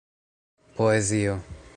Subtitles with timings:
[0.79, 1.37] poezio